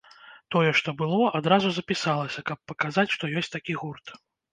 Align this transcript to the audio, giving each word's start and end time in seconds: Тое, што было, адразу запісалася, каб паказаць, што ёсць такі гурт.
Тое, 0.53 0.69
што 0.77 0.93
было, 1.01 1.19
адразу 1.39 1.67
запісалася, 1.75 2.43
каб 2.47 2.57
паказаць, 2.71 3.07
што 3.17 3.29
ёсць 3.43 3.53
такі 3.57 3.77
гурт. 3.83 4.05